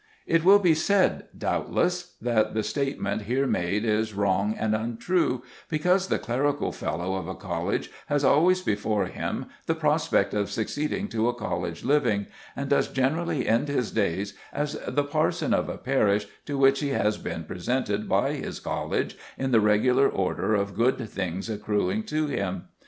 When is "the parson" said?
14.87-15.53